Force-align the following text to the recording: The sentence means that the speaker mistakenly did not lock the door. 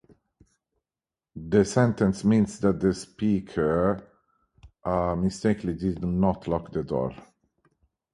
The 1.35 1.63
sentence 1.63 2.23
means 2.23 2.57
that 2.61 2.79
the 2.79 2.91
speaker 2.91 4.01
mistakenly 4.83 5.75
did 5.75 6.03
not 6.03 6.47
lock 6.47 6.71
the 6.71 6.81
door. 6.83 7.13